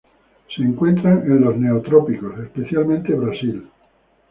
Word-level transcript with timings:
Se 0.55 0.63
encuentran 0.63 1.31
en 1.31 1.41
los 1.41 1.55
Neotrópicos 1.57 2.35
especialmente 2.39 3.13
en 3.13 3.21
Brasil. 3.23 3.63